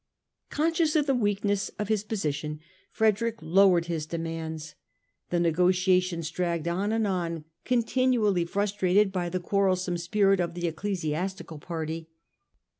Conscious 0.49 0.95
of 0.95 1.05
the 1.05 1.13
weakness 1.13 1.69
of 1.77 1.87
his 1.87 2.03
position, 2.03 2.59
Frederick 2.89 3.35
lowered 3.39 3.85
his 3.85 4.07
demands. 4.07 4.73
The 5.29 5.39
negotiations 5.39 6.31
dragged 6.31 6.67
on 6.67 6.91
and 6.91 7.05
on, 7.05 7.45
continually 7.65 8.45
frustrated 8.45 9.11
by 9.11 9.29
the 9.29 9.39
quarrelsome 9.39 9.99
spirit 9.99 10.39
of 10.39 10.55
the 10.55 10.65
ecclesiastical 10.65 11.59
party. 11.59 12.09